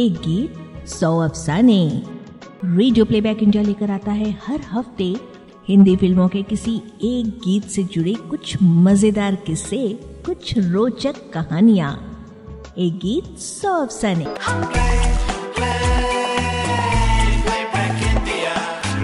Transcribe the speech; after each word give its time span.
एक 0.00 0.12
गीत 0.18 0.86
सौ 0.88 1.08
अफसाने। 1.20 1.80
रेडियो 2.66 3.04
प्लेबैक 3.04 3.42
इंडिया 3.42 3.62
लेकर 3.62 3.90
आता 3.90 4.12
है 4.12 4.30
हर 4.44 4.60
हफ़्ते 4.70 5.04
हिंदी 5.68 5.96
फ़िल्मों 5.96 6.28
के 6.28 6.42
किसी 6.42 6.76
एक 7.04 7.26
गीत 7.44 7.64
से 7.70 7.82
जुड़े 7.94 8.14
कुछ 8.30 8.56
मज़ेदार 8.62 9.34
किस्से 9.46 9.82
कुछ 10.26 10.56
रोचक 10.58 11.20
कहानियाँ। 11.32 11.92
एक 12.78 12.98
गीत 12.98 13.38
सौ 13.38 13.74
अफसाने। 13.82 14.24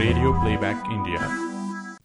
Radio 0.01 0.33
playback 0.33 0.93
India 0.93 1.33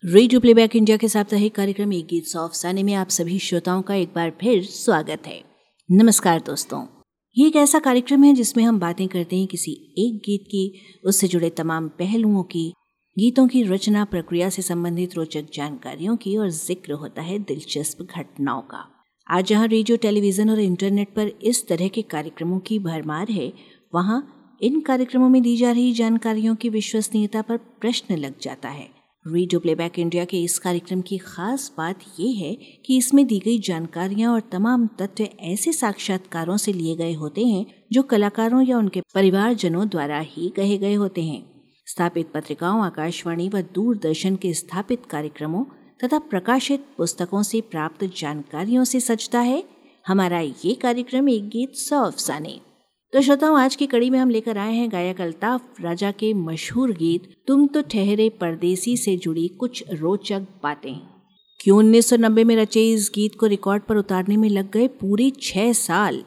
radio 0.05 0.39
playback 0.39 0.75
India 0.75 0.97
के 0.97 1.07
साप्ताहिक 1.09 1.55
कार्यक्रम 1.55 1.93
एक 1.93 2.07
गीत 2.07 2.25
सौ 2.27 2.47
अफसाने 2.47 2.83
में 2.83 2.93
आप 2.95 3.09
सभी 3.11 3.39
श्रोताओं 3.41 3.81
का 3.81 3.95
एक 3.95 4.13
बार 4.15 4.33
फिर 4.41 4.63
स्वागत 4.65 5.27
है। 5.27 5.43
नमस्कार 5.89 6.39
दोस्तों। 6.47 6.85
ये 7.35 7.45
एक 7.47 7.55
ऐसा 7.55 7.79
कार्यक्रम 7.79 8.23
है 8.23 8.33
जिसमें 8.33 8.63
हम 8.63 8.79
बातें 8.79 9.07
करते 9.07 9.37
हैं 9.37 9.47
किसी 9.47 9.71
एक 9.97 10.15
गीत 10.25 10.43
की, 10.43 10.81
उससे 11.05 11.27
जुड़े 11.27 11.49
तमाम 11.49 11.87
पहलुओं 11.89 12.43
की, 12.43 12.73
गीतों 13.17 13.47
की 13.47 13.61
रचना 13.63 14.03
प्रक्रिया 14.05 14.49
से 14.49 14.61
संबंधित 14.61 15.15
रोचक 15.15 15.45
जानकारियों 15.53 16.15
की 16.15 16.35
और 16.37 16.49
ज़िक्र 16.49 16.93
होता 16.93 17.21
है 17.21 17.39
दिलचस्प 17.39 18.01
घटनाओं 18.03 18.61
का। 18.61 18.83
आज 19.27 19.45
जहाँ 19.45 19.67
रेडियो, 19.67 19.97
टेलीविज़न 19.97 20.49
और 20.49 20.59
इंटरनेट 20.59 21.13
पर 21.15 21.27
इस 21.43 21.67
तरह 21.67 21.87
के 21.87 22.01
कार्यक्रमों 22.01 22.59
की 22.59 22.79
भरमार 22.79 23.31
है, 23.31 23.51
वहाँ 23.93 24.57
इन 24.61 24.81
कार्यक्रमों 24.81 25.29
में 25.29 25.41
दी 25.41 25.55
जा 25.57 25.71
रही 25.71 25.93
जानकारियों 25.93 26.55
की 26.55 26.69
विश्वसनीयता 26.69 27.41
पर 27.41 27.57
प्रश्न 27.57 28.17
लग 28.17 28.39
जाता 28.39 28.69
है। 28.69 28.89
रेडियो 29.25 29.59
प्लेबैक 29.59 29.97
इंडिया 29.99 30.23
के 30.25 30.37
इस 30.43 30.57
कार्यक्रम 30.59 31.01
की 31.01 31.17
खास 31.17 31.71
बात 31.77 31.99
यह 32.19 32.39
है 32.39 32.53
कि 32.85 32.97
इसमें 32.97 33.25
दी 33.27 33.37
गई 33.39 33.59
जानकारियाँ 33.59 34.33
और 34.33 34.39
तमाम 34.51 34.87
तथ्य 35.01 35.29
ऐसे 35.39 35.73
साक्षात्कारों 35.73 36.55
से 36.57 36.73
लिए 36.73 36.95
गए 36.95 37.13
होते 37.13 37.45
हैं 37.45 37.65
जो 37.91 38.03
कलाकारों 38.03 38.61
या 38.63 38.77
उनके 38.77 39.01
परिवारजनों 39.15 39.87
द्वारा 39.87 40.19
ही 40.19 40.49
कहे 40.49 40.77
गए 40.77 40.93
होते 40.93 41.23
हैं। 41.23 41.43
स्थापित 41.87 42.31
पत्रिकाओं, 42.33 42.83
आकाशवाणी 42.83 43.49
व 43.49 43.61
दूरदर्शन 43.61 44.35
के 44.35 44.53
स्थापित 44.53 45.05
कार्यक्रमों 45.05 45.63
तथा 46.03 46.19
प्रकाशित 46.19 46.85
पुस्तकों 46.97 47.43
से 47.43 47.61
प्राप्त 47.61 48.03
जानकारियों 48.17 48.83
से 48.83 48.99
सजता 48.99 49.39
है। 49.39 49.63
हमारा 50.07 50.39
ये 50.39 50.73
कार्यक्रम 50.73 51.29
एक 51.29 51.49
गीत 51.49 51.75
सौ 51.75 52.03
अफसाने। 52.03 52.59
तो 53.13 53.21
श्रोताओं, 53.21 53.59
आज 53.59 53.75
की 53.75 53.87
कड़ी 53.87 54.09
में 54.09 54.19
हम 54.19 54.29
लेकर 54.29 54.57
आए 54.57 54.73
हैं 54.73 54.91
गायक 54.91 55.21
अल्ताफ, 55.21 55.81
राजा 55.81 56.11
के 56.11 56.33
मशहूर 56.33 56.91
गीत, 56.91 57.35
तुम 57.47 57.67
तो 57.67 57.81
ठहरे 57.81 58.29
परदेसी 58.29 58.97
से 58.97 59.17
जुड़ी 59.17 59.47
कुछ 59.47 59.83
रोचक 59.93 60.39
बातें। 60.39 61.01
क्यों 61.59 61.79
1990 61.79 62.43
में 62.43 62.55
रचे 62.55 62.91
इस 62.91 63.11
गीत 63.15 63.35
को 63.35 63.45
रिकॉर्ड 63.45 63.83
पर 63.83 63.97
उतारने 63.97 64.37
में 64.37 64.49
लग 64.49 64.71
गए 64.71 64.87
पूरे 64.87 65.31
छह 65.41 65.73
साल? 65.73 66.23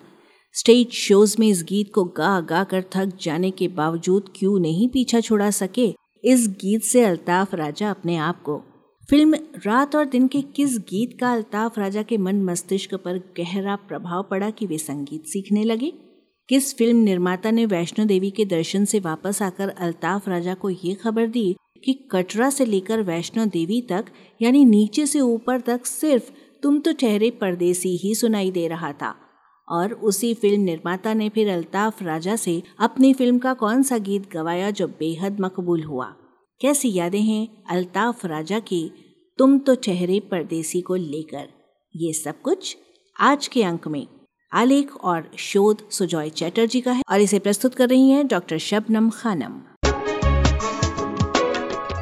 स्टेज 0.52 0.90
शोज़ 0.90 1.36
में 1.40 1.48
इस 1.48 1.62
गीत 1.62 1.92
को 1.94 2.04
गा 2.04 2.40
गा 2.40 2.64
कर 2.64 2.84
थक 2.96 3.12
जाने 3.22 3.50
के 3.50 3.68
बावजूद 3.68 4.24
क्यों 4.36 4.58
नहीं 4.58 4.88
पीछा 4.88 5.20
छुड़ा 5.20 5.50
सके? 5.50 5.94
इस 6.24 6.48
गीत 6.48 6.82
से 6.82 7.04
अल्ताफ 7.04 7.54
राजा 7.54 7.90
अपने 7.90 8.16
आप 8.16 8.42
को। 8.42 8.62
फ़िल्म 9.10 9.34
रात 9.66 9.96
और 9.96 10.04
दिन 10.04 10.28
के 10.28 10.42
किस 10.42 10.78
गीत 10.78 11.20
का 11.20 11.32
अल्ताफ 11.32 11.78
राजा 11.78 12.02
के 12.02 12.16
मन 12.16 12.42
मस्तिष्क 12.42 12.94
पर 12.94 13.18
गहरा 13.18 13.76
प्रभाव 13.76 14.22
पड़ा 14.22 14.50
कि 14.50 14.66
वे 14.66 14.78
संगीत 14.78 15.26
सीखने 15.26 15.64
लगे? 15.64 15.92
किस 16.48 16.76
फ़िल्म 16.76 16.96
निर्माता 16.96 17.50
ने 17.50 17.66
वैष्णो 17.66 18.04
देवी 18.04 18.30
के 18.30 18.44
दर्शन 18.44 18.84
से 18.84 19.00
वापस 19.00 19.42
आकर 19.42 19.68
अल्ताफ 19.68 20.28
राजा 20.28 20.54
को 20.54 20.70
ये 20.70 20.94
खबर 20.94 21.26
दी 21.26 21.56
कि 21.84 21.92
कटरा 22.10 22.50
से 22.50 22.64
लेकर 22.64 23.02
वैष्णो 23.02 23.46
देवी 23.46 23.80
तक, 23.82 24.04
यानी 24.42 24.64
नीचे 24.64 25.06
से 25.06 25.20
ऊपर 25.20 25.60
तक 25.60 25.86
सिर्फ़ 25.86 26.30
तुम 26.62 26.78
तो 26.80 26.92
ठहरे 26.92 27.30
परदेसी 27.30 27.96
ही 27.96 28.14
सुनाई 28.14 28.50
दे 28.50 28.68
रहा 28.68 28.92
था। 28.92 29.14
और 29.68 29.92
उसी 29.92 30.34
फ़िल्म 30.34 30.60
निर्माता 30.60 31.14
ने 31.14 31.28
फिर 31.28 31.48
अल्ताफ 31.48 32.02
राजा 32.02 32.36
से 32.36 32.62
अपनी 32.78 33.14
फ़िल्म 33.14 33.38
का 33.38 33.54
कौन 33.54 33.82
सा 33.82 33.98
गीत 33.98 34.30
गवाया 34.32 34.70
जो 34.70 34.88
बेहद 34.88 35.40
मकबूल 35.40 35.82
हुआ? 35.82 36.06
कैसी 36.60 36.92
यादें 36.92 37.20
हैं 37.20 37.64
अल्ताफ 37.70 38.26
राजा 38.26 38.58
की, 38.58 38.90
तुम 39.38 39.58
तो 39.58 39.74
चेहरे 39.74 40.20
परदेसी 40.20 40.80
को 40.80 40.94
लेकर? 40.94 41.48
ये 41.96 42.12
सब 42.12 42.40
कुछ 42.40 42.76
आज 43.20 43.48
के 43.48 43.62
अंक 43.62 43.88
में। 43.88 44.06
आलेख 44.54 44.94
और 44.96 45.24
शोध 45.38 45.78
सुजॉय 45.90 46.28
चैटर्जी 46.30 46.80
का 46.80 46.92
है 46.92 47.02
और 47.10 47.20
इसे 47.20 47.38
प्रस्तुत 47.38 47.74
कर 47.74 47.88
रही 47.88 48.10
हैं 48.10 48.26
डॉक्टर 48.26 48.58
शबनम 48.58 49.08
खानम। 49.10 49.54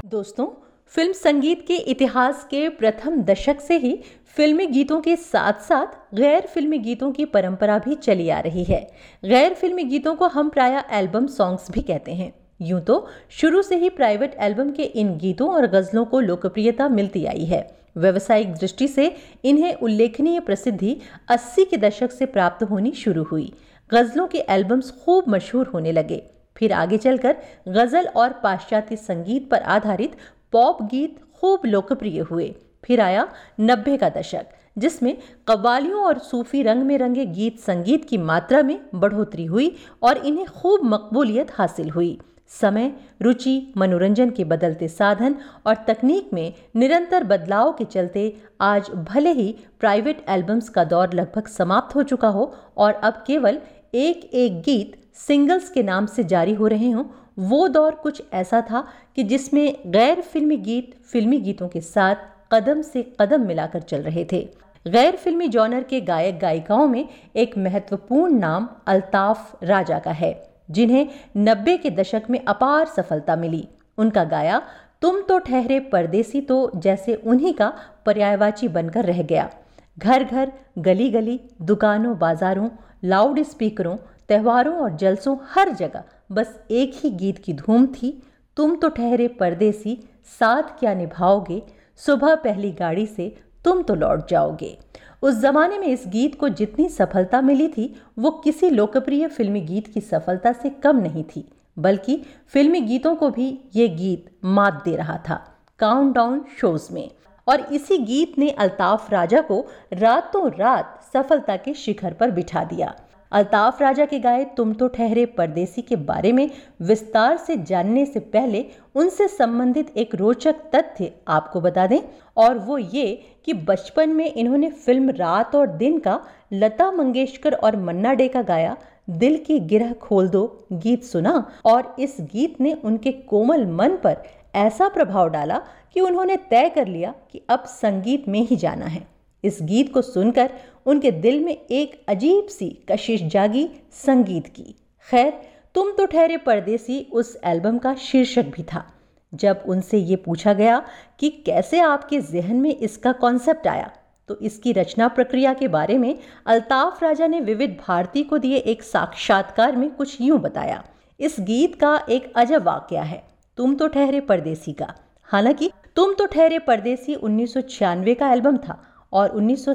दोस्तों, 0.06 0.46
फ़िल्म 0.94 1.12
संगीत 1.12 1.64
के 1.66 1.76
इतिहास 1.90 2.44
के 2.44 2.68
प्रथम 2.68 3.22
दशक 3.22 3.60
से 3.60 3.78
ही 3.78 3.98
फिल्मी 4.36 4.66
गीतों 4.66 5.00
के 5.00 5.16
साथ 5.16 5.60
साथ 5.60 6.14
गैर 6.14 6.46
फिल्मी 6.46 6.78
गीतों 6.78 7.10
की 7.12 7.24
परंपरा 7.24 7.78
भी 7.78 7.94
चली 7.94 8.28
आ 8.28 8.40
रही 8.40 8.64
है। 8.64 8.86
गैर 9.22 9.54
फिल्मी 9.54 9.84
गीतों 9.84 10.14
को 10.14 10.28
हम 10.28 10.48
प्राय 10.48 10.82
एल्बम 10.92 11.26
सॉन्ग्स 11.26 11.70
भी 11.70 11.80
कहते 11.80 12.14
हैं। 12.14 12.32
यूँ 12.60 12.80
तो 12.80 13.06
शुरू 13.30 13.62
से 13.62 13.76
ही 13.76 13.88
प्राइवेट 13.90 14.36
एल्बम 14.40 14.70
के 14.70 14.82
इन 14.82 15.16
गीतों 15.18 15.48
और 15.50 15.66
गजलों 15.66 16.04
को 16.04 16.20
लोकप्रियता 16.20 16.88
मिलती 16.88 17.24
आई 17.24 17.44
है। 17.44 17.81
व्यवसायिक 17.96 18.52
दृष्टि 18.54 18.88
से 18.88 19.14
इन्हें 19.44 19.74
उल्लेखनीय 19.74 20.40
प्रसिद्धि 20.40 20.96
80 21.30 21.64
के 21.64 21.76
दशक 21.76 22.10
से 22.10 22.26
प्राप्त 22.26 22.62
होनी 22.62 22.92
शुरू 22.92 23.22
हुई। 23.22 23.52
गज़लों 23.90 24.26
के 24.26 24.38
एल्बम्स 24.48 24.90
खूब 25.04 25.28
मशहूर 25.28 25.66
होने 25.66 25.92
लगे। 25.92 26.22
फिर 26.56 26.72
आगे 26.72 26.98
चलकर 26.98 27.36
गज़ल 27.68 28.06
और 28.06 28.32
पाश्चात्य 28.32 28.96
संगीत 28.96 29.50
पर 29.50 29.62
आधारित 29.74 30.16
पॉप 30.52 30.82
गीत 30.82 31.20
खूब 31.40 31.66
लोकप्रिय 31.66 32.20
हुए। 32.20 32.54
फिर 32.84 33.00
आया 33.00 33.28
नब्बे 33.60 33.96
का 33.96 34.08
दशक, 34.08 34.46
जिसमें 34.76 35.16
कवालियों 35.46 36.02
और 36.04 36.18
सूफी 36.18 36.62
रंग 36.62 36.82
में 36.82 36.96
रंगे 36.98 37.24
गीत 37.26 37.58
संगीत 37.60 38.04
की 38.04 38.18
मात्रा 38.18 38.62
में 38.62 38.78
बढ़ोतरी 38.94 39.44
हुई 39.44 39.74
और 40.02 40.16
इन्हें 40.16 40.46
खूब 40.46 40.84
मकबूलियत 40.84 41.50
हासिल 41.54 41.90
हुई। 41.90 42.18
समय, 42.50 42.92
रुचि, 43.22 43.72
मनोरंजन 43.76 44.30
के 44.30 44.44
बदलते 44.44 44.88
साधन 44.88 45.36
और 45.66 45.74
तकनीक 45.88 46.30
में 46.32 46.52
निरंतर 46.76 47.24
बदलाव 47.24 47.72
के 47.72 47.84
चलते 47.84 48.34
आज 48.60 48.90
भले 49.10 49.32
ही 49.32 49.54
प्राइवेट 49.80 50.24
एल्बम्स 50.28 50.68
का 50.68 50.84
दौर 50.84 51.12
लगभग 51.14 51.46
समाप्त 51.46 51.94
हो 51.94 52.02
चुका 52.02 52.28
हो 52.28 52.52
और 52.76 52.92
अब 52.92 53.24
केवल 53.26 53.60
एक 53.94 54.24
एक 54.34 54.60
गीत 54.62 55.00
सिंगल्स 55.18 55.70
के 55.70 55.82
नाम 55.82 56.06
से 56.06 56.24
जारी 56.24 56.54
हो 56.54 56.66
रहे 56.66 56.90
हों, 56.90 57.04
वो 57.38 57.66
दौर 57.68 57.94
कुछ 57.94 58.22
ऐसा 58.32 58.60
था 58.60 58.86
कि 59.16 59.22
जिसमें 59.22 59.76
गैर 59.86 60.20
फिल्मी 60.20 60.56
गीत, 60.56 60.94
फिल्मी 61.04 61.38
गीतों 61.38 61.68
के 61.68 61.80
साथ 61.80 62.16
कदम 62.52 62.82
से 62.82 63.02
कदम 63.20 63.46
मिलाकर 63.46 63.80
चल 63.80 64.02
रहे 64.02 64.26
थे। 64.32 64.48
गैर 64.86 65.16
फिल्मी 65.16 65.48
जॉनर 65.48 65.82
के 65.82 66.00
गायक 66.00 66.38
गायिकाओं 66.38 66.86
में 66.88 67.08
एक 67.36 67.58
महत्वपूर्ण 67.58 68.38
नाम 68.38 68.68
अल्ताफ 68.86 69.64
राजा 69.64 69.98
का 69.98 70.10
है। 70.10 70.51
जिन्हें 70.70 71.08
नब्बे 71.36 71.76
के 71.76 71.90
दशक 71.90 72.22
में 72.30 72.38
अपार 72.44 72.86
सफलता 72.86 73.36
मिली। 73.36 73.68
उनका 73.98 74.24
गाया, 74.24 74.62
तुम 75.02 75.20
तो 75.20 75.38
ठहरे 75.38 75.80
परदेसी 75.80 76.40
तो 76.40 76.70
जैसे 76.76 77.14
उन्हीं 77.14 77.52
का 77.54 77.72
पर्यायवाची 78.06 78.68
बनकर 78.68 79.04
रह 79.04 79.22
गया। 79.22 79.50
घर 79.98 80.24
घर 80.24 80.52
गली 80.78 81.10
गली 81.10 81.40
दुकानों, 81.62 82.18
बाजारों 82.18 82.68
लाउड 83.04 83.42
स्पीकरों 83.42 83.96
त्योहारों 84.28 84.76
और 84.76 84.96
जलसों 84.96 85.36
हर 85.50 85.70
जगह 85.70 86.04
बस 86.32 86.58
एक 86.70 86.92
ही 86.94 87.10
गीत 87.10 87.38
की 87.38 87.52
धूम 87.52 87.86
थी। 87.86 88.22
तुम 88.56 88.74
तो 88.76 88.88
ठहरे 88.88 89.28
परदेसी, 89.28 89.96
साथ 90.40 90.78
क्या 90.78 90.94
निभाओगे? 90.94 91.62
सुबह 91.96 92.34
पहली 92.34 92.70
गाड़ी 92.72 93.06
से 93.06 93.36
तुम 93.64 93.82
तो 93.82 93.94
लौट 93.94 94.28
जाओगे। 94.30 94.78
उस 95.22 95.34
जमाने 95.34 95.78
में 95.78 95.86
इस 95.86 96.04
गीत 96.08 96.34
को 96.34 96.48
जितनी 96.48 96.88
सफलता 96.88 97.40
मिली 97.40 97.68
थी, 97.68 97.94
वो 98.18 98.30
किसी 98.30 98.70
लोकप्रिय 98.70 99.26
फिल्मी 99.28 99.60
गीत 99.60 99.86
की 99.86 100.00
सफलता 100.00 100.52
से 100.52 100.70
कम 100.70 100.96
नहीं 100.96 101.24
थी, 101.24 101.48
बल्कि 101.78 102.22
फिल्मी 102.46 102.80
गीतों 102.80 103.14
को 103.14 103.30
भी 103.30 103.58
ये 103.74 103.88
गीत 103.88 104.30
मात 104.44 104.82
दे 104.84 104.96
रहा 104.96 105.16
था 105.28 105.44
काउंटडाउन 105.78 106.44
शोज़ 106.60 106.92
में। 106.92 107.10
और 107.48 107.60
इसी 107.60 107.98
गीत 107.98 108.38
ने 108.38 108.50
अल्ताफ 108.50 109.12
राजा 109.12 109.40
को 109.40 109.66
रातों 109.92 110.50
रात 110.50 111.00
सफलता 111.14 111.56
के 111.56 111.74
शिखर 111.74 112.12
पर 112.12 112.30
बिठा 112.30 112.64
दिया। 112.64 112.94
अल्ताफ 113.32 113.80
राजा 113.82 114.04
के 114.06 114.18
गाए 114.18 114.44
तुम 114.56 114.72
तो 114.72 114.88
ठहरे 114.88 115.24
परदेसी 115.28 115.82
के 115.82 115.96
बारे 116.04 116.32
में 116.32 116.48
विस्तार 116.82 117.36
से 117.36 117.56
जानने 117.64 118.04
से 118.06 118.20
पहले 118.32 118.64
उनसे 118.94 119.28
संबंधित 119.28 119.96
एक 119.96 120.14
रोचक 120.14 120.56
तथ्य 120.74 121.10
आपको 121.28 121.60
बता 121.60 121.86
दें, 121.86 122.00
और 122.36 122.58
वो 122.58 122.78
ये 122.78 123.06
कि 123.44 123.52
बचपन 123.52 124.10
में 124.10 124.24
इन्होंने 124.26 124.70
फ़िल्म 124.70 125.10
रात 125.10 125.54
और 125.56 125.66
दिन 125.76 125.98
का 125.98 126.20
लता 126.52 126.90
मंगेशकर 126.90 127.54
और 127.54 127.76
मन्ना 127.76 128.12
डे 128.12 128.28
का 128.28 128.42
गाया, 128.42 128.76
दिल 129.10 129.36
की 129.36 129.58
गिरह 129.60 129.92
खोल 129.92 130.28
दो 130.28 130.44
गीत 130.72 131.04
सुना, 131.04 131.50
और 131.64 131.94
इस 131.98 132.16
गीत 132.32 132.60
ने 132.60 132.72
उनके 132.74 133.12
कोमल 133.12 133.66
मन 133.68 133.96
पर 133.96 134.22
ऐसा 134.56 134.88
प्रभाव 134.88 135.28
डाला 135.28 135.60
कि 135.94 136.00
उन्होंने 136.00 136.36
तय 136.50 136.68
कर 136.68 136.86
लिया 136.86 137.14
कि 137.32 137.42
अब 137.50 137.64
संगीत 137.66 138.28
में 138.28 138.40
ही 138.40 138.56
जाना 138.56 138.86
है। 138.86 139.06
इस 139.44 139.58
गीत 139.62 139.92
को 139.94 140.02
सुनकर 140.02 140.50
उनके 140.86 141.10
दिल 141.10 141.44
में 141.44 141.52
एक 141.52 142.00
अजीब 142.08 142.46
सी 142.48 142.68
कशिश 142.90 143.22
जागी 143.22 143.68
संगीत 143.92 144.46
की। 144.46 144.74
खैर, 145.08 145.32
तुम 145.74 145.90
तो 145.90 146.06
ठहरे 146.06 146.36
परदेसी 146.36 147.00
उस 147.12 147.36
एल्बम 147.44 147.78
का 147.78 147.94
शीर्षक 147.94 148.46
भी 148.46 148.62
था। 148.62 148.84
जब 149.32 149.62
उनसे 149.66 149.98
ये 149.98 150.16
पूछा 150.16 150.52
गया 150.52 150.82
कि 151.20 151.30
कैसे 151.46 151.80
आपके 151.80 152.20
जहन 152.20 152.56
में 152.56 152.76
इसका 152.76 153.12
कॉन्सेप्ट 153.12 153.66
आया 153.66 153.90
तो 154.28 154.36
इसकी 154.38 154.72
रचना 154.72 155.08
प्रक्रिया 155.08 155.52
के 155.54 155.68
बारे 155.68 155.96
में 155.98 156.18
अल्ताफ 156.46 157.02
राजा 157.02 157.26
ने 157.26 157.40
विविध 157.40 157.76
भारती 157.88 158.22
को 158.22 158.38
दिए 158.38 158.56
एक 158.56 158.82
साक्षात्कार 158.82 159.76
में 159.76 159.88
कुछ 159.90 160.20
यूँ 160.20 160.38
बताया। 160.38 160.82
इस 161.20 161.36
गीत 161.40 161.74
का 161.74 161.94
एक 162.10 162.32
अजब 162.36 162.62
वाक्य 162.62 162.98
है, 162.98 163.22
तुम 163.58 163.74
तो 163.74 163.88
ठहरे 163.88 164.20
परदेसी 164.20 164.72
का। 164.72 164.94
हालाँकि, 165.28 165.70
तुम 165.96 166.14
तो 166.14 166.26
ठहरे 166.26 166.58
परदेसी 166.58 167.14
उन्नीस 167.14 167.54
सौ 167.54 167.60
छियानवे 167.60 168.14
का 168.14 168.30
एल्बम 168.32 168.56
था 168.58 168.82
और 169.12 169.28
उन्नीस 169.28 169.68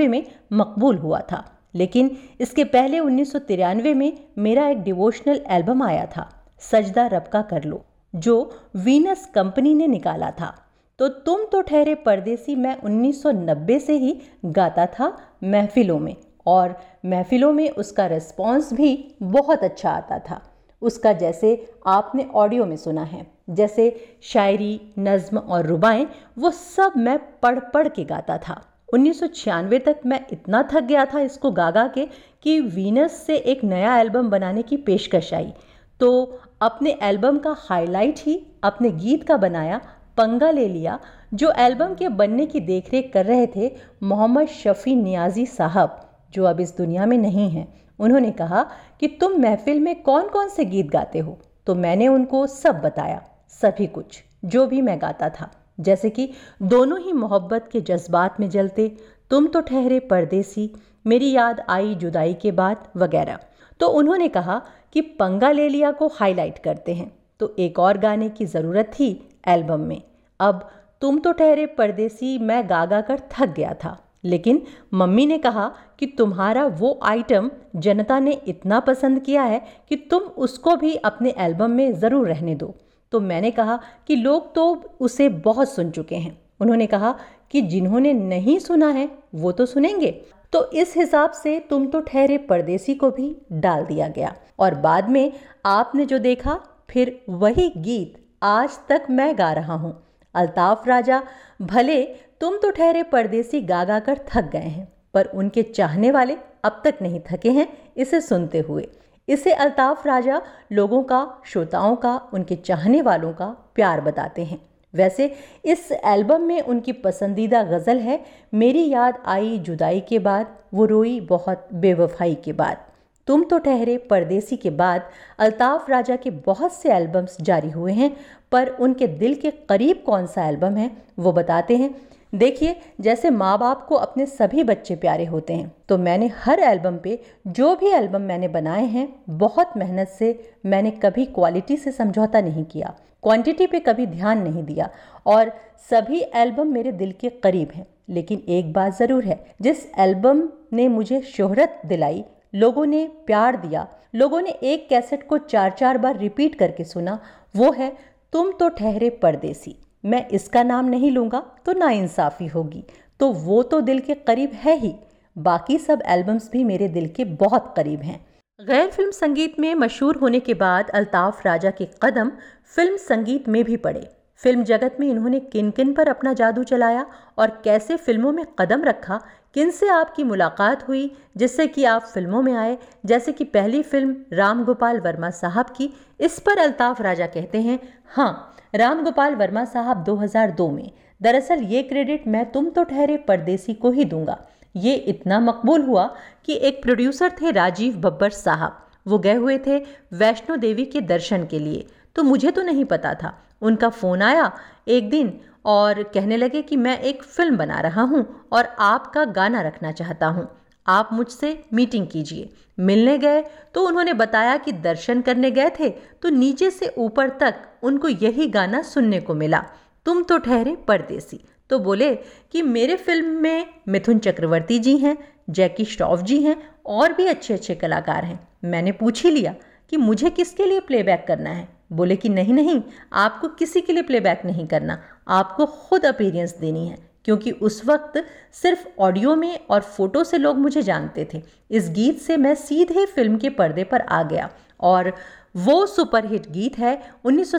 में 0.00 0.24
मकबूल 0.52 0.98
हुआ 0.98 1.20
था। 1.20 1.44
लेकिन 1.74 2.16
इसके 2.40 2.64
पहले 2.64 2.98
उन्नीस 2.98 3.32
सौ 3.32 3.38
तिरानवे 3.38 3.94
में 3.94 4.12
मेरा 4.38 4.68
एक 4.68 4.82
डिवोशनल 4.82 5.40
एल्बम 5.50 5.82
आया 5.82 6.06
था, 6.06 6.28
सजदा 6.60 7.06
रब 7.06 7.24
का 7.32 7.42
कर 7.42 7.64
लो, 7.64 7.84
जो 8.14 8.56
वीनस 8.76 9.26
कंपनी 9.34 9.74
ने 9.74 9.86
निकाला 9.86 10.30
था। 10.30 10.54
तो 10.98 11.08
तुम 11.08 11.44
तो 11.44 11.60
ठहरे 11.60 11.94
परदेसी, 11.94 12.54
मैं 12.54 12.76
1990 12.80 13.78
से 13.78 13.96
ही 13.96 14.20
गाता 14.44 14.86
था 14.86 15.18
महफिलों 15.44 15.98
में, 15.98 16.16
और 16.46 16.78
महफिलों 17.06 17.52
में 17.52 17.68
उसका 17.70 18.06
रिस्पॉन्स 18.06 18.72
भी 18.74 19.14
बहुत 19.22 19.64
अच्छा 19.64 19.90
आता 19.90 20.18
था। 20.18 20.40
उसका 20.84 21.12
जैसे 21.12 21.50
आपने 21.86 22.26
ऑडियो 22.34 22.64
में 22.66 22.76
सुना 22.76 23.02
है। 23.04 23.26
जैसे 23.50 23.88
शायरी, 24.22 24.80
नज्म 24.98 25.38
और 25.38 25.66
रुबाएँ, 25.66 26.06
वो 26.38 26.50
सब 26.50 26.92
मैं 26.96 27.18
पढ़ 27.42 27.58
पढ़ 27.74 27.88
के 27.88 28.04
गाता 28.04 28.38
था। 28.38 28.60
उन्नीस 28.94 29.20
सौ 29.20 29.26
छियानवे 29.26 29.78
तक 29.78 30.00
मैं 30.06 30.20
इतना 30.32 30.62
थक 30.72 30.82
गया 30.82 31.04
था 31.04 31.20
इसको 31.20 31.50
गा 31.50 31.70
गा 31.70 31.86
के 31.88 32.06
कि 32.42 32.60
वीनस 32.60 33.12
से 33.26 33.36
एक 33.36 33.64
नया 33.64 33.98
एल्बम 33.98 34.28
बनाने 34.30 34.62
की 34.62 34.76
पेशकश 34.76 35.32
आई। 35.34 35.52
तो 36.00 36.40
अपने 36.62 36.98
एल्बम 37.02 37.38
का 37.38 37.54
हाईलाइट 37.58 38.18
ही 38.18 38.40
अपने 38.64 38.90
गीत 38.90 39.26
का 39.28 39.36
बनाया, 39.36 39.80
पंगा 40.16 40.50
ले 40.50 40.68
लिया, 40.68 40.98
जो 41.34 41.52
एल्बम 41.58 41.94
के 41.94 42.08
बनने 42.10 42.46
की 42.46 42.60
देखरेख 42.60 43.10
कर 43.14 43.26
रहे 43.26 43.46
थे 43.46 43.70
मोहम्मद 44.02 44.48
शफ़ी 44.48 44.94
नियाजी 44.96 45.46
साहब, 45.46 46.00
जो 46.32 46.44
अब 46.44 46.60
इस 46.60 46.76
दुनिया 46.76 47.06
में 47.06 47.16
नहीं 47.18 47.48
हैं। 47.50 47.66
उन्होंने 47.98 48.30
कहा 48.30 48.70
कि 49.00 49.08
तुम 49.08 49.32
महफिल 49.32 49.80
में 49.80 50.02
कौन 50.02 50.28
कौन 50.28 50.48
से 50.48 50.64
गीत 50.64 50.86
गाते 50.86 51.18
हो? 51.18 51.38
तो 51.66 51.74
मैंने 51.74 52.08
उनको 52.08 52.46
सब 52.46 52.80
बताया, 52.80 53.22
सभी 53.48 53.86
कुछ, 53.86 54.24
जो 54.44 54.66
भी 54.66 54.82
मैं 54.82 55.00
गाता 55.00 55.28
था। 55.28 55.50
जैसे 55.80 56.10
कि, 56.10 56.30
दोनों 56.62 57.00
ही 57.00 57.12
मोहब्बत 57.12 57.68
के 57.72 57.80
जज्बात 57.80 58.40
में 58.40 58.50
जलते, 58.50 58.96
तुम 59.30 59.46
तो 59.46 59.60
ठहरे 59.60 60.00
परदेसी, 60.00 60.70
मेरी 61.06 61.32
याद 61.32 61.64
आई 61.68 61.94
जुदाई 61.94 62.34
के 62.34 62.52
बाद, 62.52 62.76
वगैरह। 62.96 63.38
तो 63.80 63.88
उन्होंने 63.88 64.28
कहा 64.28 64.62
कि 64.92 65.00
पंगा 65.00 65.50
ले 65.50 65.68
लिया 65.68 65.90
को 65.90 66.06
हाईलाइट 66.06 66.58
करते 66.58 66.94
हैं। 66.94 67.16
तो 67.40 67.56
एक 67.58 67.78
और 67.78 67.98
गाने 67.98 68.28
की 68.28 68.46
ज़रूरत 68.46 68.86
थी 68.86 69.28
एल्बम 69.48 69.80
में। 69.80 70.02
अब, 70.40 70.70
तुम 71.00 71.18
तो 71.18 71.32
ठहरे 71.32 71.66
परदेसी, 71.66 72.38
मैं 72.38 72.70
गा 72.70 72.86
गा 72.86 73.00
कर 73.00 73.18
थक 73.18 73.46
गया 73.46 73.74
था। 73.84 74.03
लेकिन 74.24 74.62
मम्मी 74.94 75.26
ने 75.26 75.38
कहा 75.38 75.70
कि 75.98 76.06
तुम्हारा 76.18 76.64
वो 76.66 76.98
आइटम 77.02 77.50
जनता 77.76 78.18
ने 78.18 78.32
इतना 78.48 78.80
पसंद 78.80 79.20
किया 79.20 79.42
है 79.42 79.62
कि 79.88 79.96
तुम 80.10 80.22
उसको 80.22 80.76
भी 80.76 80.94
अपने 80.94 81.34
एल्बम 81.38 81.70
में 81.70 81.92
ज़रूर 81.92 82.28
रहने 82.28 82.54
दो। 82.54 82.74
तो 83.12 83.20
मैंने 83.20 83.50
कहा 83.50 83.78
कि 84.06 84.16
लोग 84.16 84.54
तो 84.54 84.96
उसे 85.00 85.28
बहुत 85.28 85.72
सुन 85.72 85.90
चुके 85.90 86.16
हैं। 86.16 86.38
उन्होंने 86.60 86.86
कहा 86.86 87.14
कि 87.50 87.60
जिन्होंने 87.62 88.12
नहीं 88.12 88.58
सुना 88.58 88.88
है, 88.88 89.08
वो 89.34 89.52
तो 89.52 89.66
सुनेंगे। 89.66 90.10
तो 90.52 90.64
इस 90.72 90.96
हिसाब 90.96 91.30
से 91.32 91.58
तुम 91.60 91.86
तो 91.86 92.00
ठहरे 92.00 92.38
परदेसी 92.38 92.94
को 92.94 93.10
भी 93.10 93.34
डाल 93.52 93.84
दिया 93.84 94.08
गया। 94.08 94.34
और 94.58 94.74
बाद 94.74 95.08
में 95.08 95.32
आपने 95.66 96.04
जो 96.06 96.18
देखा, 96.18 96.58
फिर 96.90 97.20
वही 97.28 97.68
गीत 97.76 98.14
आज 98.42 98.78
तक 98.88 99.06
मैं 99.10 99.34
गा 99.38 99.52
रहा 99.52 99.74
हूँ। 99.74 99.94
अल्ताफ 100.34 100.88
राजा, 100.88 101.22
भले 101.62 102.02
तुम 102.44 102.56
तो 102.56 102.70
ठहरे 102.70 103.02
परदेसी 103.02 103.60
गा 103.60 103.98
कर 104.00 104.18
थक 104.28 104.50
गए 104.50 104.58
हैं, 104.58 104.86
पर 105.14 105.24
उनके 105.24 105.62
चाहने 105.62 106.10
वाले 106.10 106.36
अब 106.64 106.82
तक 106.84 106.94
नहीं 107.02 107.20
थके 107.20 107.50
हैं, 107.50 107.66
इसे 107.96 108.20
सुनते 108.20 108.58
हुए। 108.58 108.86
इसे 109.28 109.52
अल्ताफ 109.52 110.06
राजा 110.06 110.42
लोगों 110.72 111.02
का, 111.02 111.42
श्रोताओं 111.46 111.96
का, 111.96 112.16
उनके 112.34 112.56
चाहने 112.56 113.02
वालों 113.02 113.32
का 113.32 113.46
प्यार 113.74 114.00
बताते 114.00 114.44
हैं। 114.44 114.60
वैसे 114.94 115.34
इस 115.64 115.92
एल्बम 115.92 116.42
में 116.42 116.60
उनकी 116.60 116.92
पसंदीदा 116.92 117.62
गज़ल 117.62 117.98
है, 117.98 118.20
मेरी 118.54 118.88
याद 118.90 119.22
आई 119.26 119.58
जुदाई 119.58 120.00
के 120.00 120.18
बाद, 120.18 120.54
वो 120.74 120.84
रोई 120.84 121.20
बहुत 121.20 121.68
बेवफाई 121.74 122.34
के 122.34 122.52
बाद। 122.52 122.86
तुम 123.26 123.44
तो 123.44 123.58
ठहरे 123.58 123.98
परदेसी 123.98 124.56
के 124.56 124.70
बाद, 124.70 125.02
अल्ताफ 125.38 125.90
राजा 125.90 126.16
के 126.16 126.30
बहुत 126.30 126.72
से 126.72 126.92
एल्बम्स 126.92 127.36
जारी 127.40 127.70
हुए 127.70 127.92
हैं, 127.92 128.16
पर 128.52 128.68
उनके 128.68 129.06
दिल 129.06 129.34
के 129.34 129.50
करीब 129.50 130.02
कौन 130.06 130.26
सा 130.26 130.48
एल्बम 130.48 130.76
है, 130.76 130.90
वो 131.18 131.32
बताते 131.32 131.76
हैं। 131.76 131.94
देखिए, 132.34 132.74
जैसे 133.00 133.30
माँ 133.30 133.58
बाप 133.58 133.84
को 133.88 133.94
अपने 133.96 134.26
सभी 134.26 134.62
बच्चे 134.64 134.94
प्यारे 134.96 135.24
होते 135.24 135.54
हैं 135.54 135.72
तो 135.88 135.98
मैंने 135.98 136.30
हर 136.36 136.60
एल्बम 136.60 136.96
पे 136.98 137.18
जो 137.48 137.74
भी 137.76 137.90
एल्बम 137.90 138.22
मैंने 138.22 138.48
बनाए 138.48 138.84
हैं, 138.86 139.08
बहुत 139.30 139.76
मेहनत 139.76 140.08
से 140.08 140.58
मैंने 140.66 140.90
कभी 141.02 141.24
क्वालिटी 141.26 141.76
से 141.76 141.92
समझौता 141.92 142.40
नहीं 142.40 142.64
किया, 142.64 142.94
क्वांटिटी 143.22 143.66
पे 143.66 143.80
कभी 143.80 144.06
ध्यान 144.06 144.42
नहीं 144.42 144.64
दिया 144.64 144.88
और 145.26 145.52
सभी 145.90 146.20
एल्बम 146.34 146.72
मेरे 146.72 146.92
दिल 146.92 147.12
के 147.12 147.30
करीब 147.42 147.68
हैं। 147.74 147.86
लेकिन 148.10 148.42
एक 148.48 148.72
बात 148.72 148.96
ज़रूर 148.96 149.24
है, 149.24 149.44
जिस 149.62 149.86
एल्बम 149.98 150.42
ने 150.72 150.88
मुझे 150.88 151.20
शोहरत 151.28 151.80
दिलाई, 151.86 152.24
लोगों 152.54 152.86
ने 152.86 153.06
प्यार 153.26 153.56
दिया, 153.58 153.86
लोगों 154.14 154.40
ने 154.40 154.50
एक 154.64 154.88
कैसेट 154.88 155.26
को 155.28 155.38
चार 155.38 155.70
चार 155.70 155.98
बार 155.98 156.18
रिपीट 156.18 156.54
करके 156.54 156.84
सुना, 156.84 157.18
वो 157.54 157.72
है 157.72 157.92
तुम 158.32 158.52
तो 158.52 158.68
ठहरे 158.70 159.10
परदेसी। 159.22 159.76
मैं 160.04 160.26
इसका 160.28 160.62
नाम 160.62 160.86
नहीं 160.86 161.10
लूँगा 161.10 161.40
तो 161.66 161.72
नाइंसाफ़ी 161.72 162.46
होगी। 162.46 162.84
तो 163.20 163.30
वो 163.32 163.62
तो 163.62 163.80
दिल 163.80 164.00
के 164.00 164.14
करीब 164.14 164.52
है 164.54 164.76
ही। 164.76 164.94
बाकी 165.36 165.78
सब 165.78 166.02
एल्बम्स 166.06 166.50
भी 166.52 166.64
मेरे 166.64 166.88
दिल 166.88 167.08
के 167.08 167.24
बहुत 167.24 167.72
करीब 167.76 168.02
हैं। 168.02 168.18
गैर 168.60 168.90
फ़िल्म 168.90 169.10
संगीत 169.10 169.58
में 169.60 169.74
मशहूर 169.74 170.16
होने 170.16 170.40
के 170.40 170.54
बाद 170.54 170.90
अल्ताफ़ 170.90 171.40
राजा 171.44 171.70
के 171.70 171.88
कदम 172.02 172.30
फ़िल्म 172.76 172.96
संगीत 172.96 173.48
में 173.48 173.62
भी 173.64 173.76
पड़े। 173.76 174.06
फ़िल्म 174.42 174.64
जगत 174.64 174.96
में 175.00 175.08
इन्होंने 175.08 175.40
किन 175.42 175.70
किन 175.70 175.92
पर 175.94 176.08
अपना 176.08 176.32
जादू 176.32 176.62
चलाया 176.64 177.06
और 177.38 177.50
कैसे 177.64 177.96
फ़िल्मों 177.96 178.32
में 178.32 178.44
कदम 178.58 178.84
रखा 178.84 179.20
किन 179.54 179.70
से 179.70 179.88
आपकी 179.88 180.24
मुलाकात 180.24 180.88
हुई, 180.88 181.10
जिससे 181.36 181.66
कि 181.66 181.84
आप 181.84 182.02
फ़िल्मों 182.04 182.42
में 182.42 182.52
आए, 182.52 182.78
जैसे 183.06 183.32
कि 183.32 183.44
पहली 183.44 183.82
फ़िल्म 183.82 184.16
राम 184.32 184.64
गोपाल 184.64 185.00
वर्मा 185.00 185.30
साहब 185.30 185.66
की, 185.66 185.90
इस 186.20 186.38
पर 186.38 186.58
अल्ताफ़ 186.58 187.02
राजा 187.02 187.26
कहते 187.26 187.60
हैं 187.60 187.78
हाँ 188.14 188.56
राम 188.74 189.04
गोपाल 189.04 189.34
वर्मा 189.34 189.64
साहब 189.64 190.04
2002 190.04 190.70
में। 190.70 190.90
दरअसल 191.22 191.62
ये 191.62 191.82
क्रेडिट 191.82 192.26
मैं 192.28 192.50
तुम 192.52 192.70
तो 192.70 192.84
ठहरे 192.84 193.16
परदेसी 193.16 193.74
को 193.74 193.90
ही 193.90 194.04
दूँगा। 194.04 194.38
ये 194.76 194.94
इतना 194.94 195.40
मकबूल 195.40 195.82
हुआ 195.82 196.06
कि 196.44 196.54
एक 196.62 196.82
प्रोड्यूसर 196.82 197.32
थे 197.42 197.50
राजीव 197.50 197.96
बब्बर 197.96 198.30
साहब। 198.30 198.80
वो 199.06 199.18
गए 199.18 199.34
हुए 199.34 199.58
थे 199.58 199.78
वैष्णो 200.12 200.56
देवी 200.56 200.84
के 200.84 201.00
दर्शन 201.00 201.46
के 201.46 201.58
लिए। 201.58 201.86
तो 202.16 202.22
मुझे 202.22 202.50
तो 202.50 202.62
नहीं 202.62 202.84
पता 202.84 203.14
था। 203.14 203.38
उनका 203.62 203.88
फ़ोन 203.88 204.22
आया, 204.22 204.52
एक 204.88 205.10
दिन 205.10 205.40
और 205.64 206.02
कहने 206.04 206.36
लगे 206.36 206.62
कि 206.62 206.76
मैं 206.76 206.98
एक 207.00 207.22
फ़िल्म 207.22 207.56
बना 207.56 207.80
रहा 207.80 208.02
हूँ 208.02 208.24
और 208.52 208.68
आपका 208.80 209.24
गाना 209.24 209.60
रखना 209.62 209.92
चाहता 209.92 210.26
हूँ। 210.26 210.48
आप 210.86 211.08
मुझसे 211.12 211.58
मीटिंग 211.74 212.06
कीजिए। 212.06 212.48
मिलने 212.78 213.16
गए 213.18 213.42
तो 213.74 213.86
उन्होंने 213.86 214.12
बताया 214.12 214.56
कि 214.56 214.72
दर्शन 214.72 215.20
करने 215.20 215.50
गए 215.50 215.70
थे 215.70 215.88
तो 216.22 216.28
नीचे 216.28 216.70
से 216.70 216.94
ऊपर 216.98 217.28
तक 217.40 217.54
उनको 217.82 218.08
यही 218.08 218.46
गाना 218.48 218.82
सुनने 218.82 219.20
को 219.20 219.34
मिला। 219.34 219.62
तुम 220.06 220.22
तो 220.22 220.38
ठहरे 220.38 220.76
परदेसी। 220.88 221.40
तो 221.70 221.78
बोले 221.78 222.14
कि 222.52 222.62
मेरे 222.62 222.96
फ़िल्म 222.96 223.26
में 223.26 223.66
मिथुन 223.88 224.18
चक्रवर्ती 224.18 224.78
जी 224.78 224.96
हैं, 224.96 225.16
जैकी 225.50 225.84
श्रॉफ 225.84 226.22
जी 226.22 226.40
हैं 226.42 226.56
और 226.86 227.12
भी 227.12 227.26
अच्छे 227.26 227.54
अच्छे 227.54 227.74
कलाकार 227.74 228.24
हैं। 228.24 228.38
मैंने 228.64 228.92
पूछ 228.92 229.22
ही 229.24 229.30
लिया 229.30 229.54
कि 229.92 229.96
मुझे 229.96 230.30
किसके 230.30 230.66
लिए 230.66 230.80
प्लेबैक 230.80 231.24
करना 231.28 231.50
है? 231.50 231.68
बोले 231.94 232.16
कि 232.16 232.28
नहीं 232.28 232.54
नहीं, 232.54 232.80
आपको 233.14 233.48
किसी 233.50 233.80
के 233.80 233.92
लिए 233.92 234.02
प्लेबैक 234.02 234.42
नहीं 234.44 234.66
करना। 234.66 234.98
आपको 235.30 235.66
खुद 235.66 236.06
अपीरियंस 236.06 236.56
देनी 236.58 236.86
है, 236.88 236.98
क्योंकि 237.24 237.50
उस 237.50 237.84
वक्त 237.86 238.22
सिर्फ़ 238.54 238.86
ऑडियो 239.00 239.34
में 239.36 239.58
और 239.60 239.80
फ़ोटो 239.82 240.24
से 240.24 240.38
लोग 240.38 240.58
मुझे 240.58 240.82
जानते 240.82 241.28
थे। 241.34 241.42
इस 241.70 241.88
गीत 241.90 242.18
से 242.18 242.36
मैं 242.36 242.54
सीधे 242.56 243.06
फ़िल्म 243.06 243.36
के 243.38 243.50
पर्दे 243.52 243.84
पर 243.84 244.00
आ 244.02 244.22
गया 244.24 244.50
और 244.82 245.12
वो 245.56 245.84
सुपरहिट 245.86 246.50
गीत 246.52 246.78
है 246.78 246.98
उन्नीस 247.24 247.52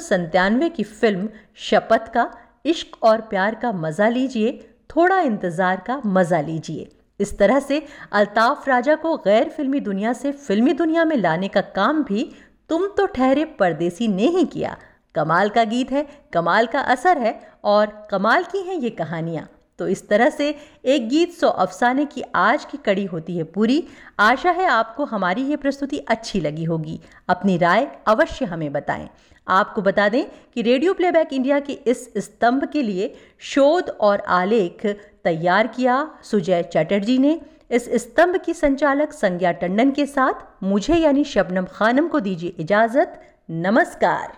की 0.76 0.84
फ़िल्म 0.84 1.30
शपथ 1.62 2.12
का, 2.14 2.32
इश्क 2.66 3.04
और 3.04 3.22
प्यार 3.24 3.56
का 3.56 3.72
मज़ा 3.74 4.08
लीजिए, 4.10 4.52
थोड़ा 4.90 5.20
इंतज़ार 5.20 5.84
का 5.88 6.02
मज़ा 6.06 6.42
लीजिए। 6.42 6.90
इस 7.20 7.38
तरह 7.40 7.60
से 7.60 7.82
अल्ताफ 8.14 8.68
राजा 8.68 8.96
को 8.96 9.16
गैर 9.18 9.50
फिल्मी 9.50 9.80
दुनिया 9.80 10.14
से 10.14 10.32
फिल्मी 10.32 10.74
दुनिया 10.74 11.06
में 11.06 11.16
लाने 11.18 11.48
का 11.48 11.62
काम 11.76 12.04
भी 12.04 12.30
तुम 12.70 12.88
तो 12.88 13.06
ठहरे 13.06 13.46
परदेसी 13.46 14.08
ने 14.08 14.28
ही 14.28 14.46
किया। 14.46 14.78
कमाल 15.16 15.50
का 15.50 15.64
गीत 15.64 15.92
है, 15.92 16.08
कमाल 16.34 16.66
का 16.68 16.80
असर 16.80 17.18
है 17.18 17.40
और 17.64 18.08
कमाल 18.12 18.44
की 18.44 18.62
हैं 18.62 18.76
ये 18.76 18.90
कहानियाँ। 18.90 19.50
तो 19.80 19.88
इस 19.88 20.08
तरह 20.10 20.30
से 20.30 20.50
एक 20.86 21.08
गीत 21.10 21.34
सौ 21.34 21.48
अफसाने 21.48 22.06
की 22.06 22.24
आज 22.36 22.66
की 22.66 22.78
कड़ी 22.78 23.06
होती 23.06 23.38
है 23.38 23.44
पूरी। 23.44 23.84
आशा 24.20 24.52
है 24.52 24.66
आपको 24.66 25.06
हमारी 25.06 25.44
ये 25.44 25.56
प्रस्तुति 25.56 25.98
अच्छी 25.98 26.42
लगी 26.42 26.64
होगी। 26.64 27.00
अपनी 27.30 27.58
राय 27.58 27.88
अवश्य 28.08 28.46
हमें 28.46 28.72
बताएँ। 28.74 29.10
आपको 29.48 29.82
बता 29.82 30.08
दें 30.10 30.24
कि 30.54 30.62
रेडियो 30.62 30.94
प्लेबैक 30.94 31.34
इंडिया 31.34 31.60
के 31.60 31.74
इस 31.74 32.06
स्तंभ 32.18 32.66
के 32.66 32.82
लिए 32.82 33.14
शोध 33.40 33.90
और 33.90 34.20
आलेख 34.20 34.86
तैयार 35.24 35.68
किया 35.68 35.98
सुजय 36.24 36.64
चटर्जी 36.64 37.18
ने। 37.18 37.40
इस 37.72 37.86
स्तंभ 37.96 38.36
की 38.46 38.54
संचालक 38.54 39.14
संज्ञा 39.14 39.52
टंडन 39.52 39.92
के 39.92 40.06
साथ 40.06 40.64
मुझे 40.64 40.96
यानी 40.96 41.24
शबनम 41.24 41.66
खानम 41.66 42.08
को 42.08 42.20
दीजिए 42.20 42.50
इजाज़त। 42.60 43.22
नमस्कार। 43.52 44.34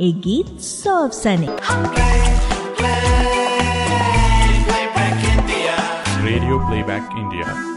एक 0.00 0.20
गीत 0.20 0.60
सौ 0.60 1.08
सैनिक। 1.08 1.50
Radio 6.28 6.56
Playback 6.68 7.16
India. 7.18 7.67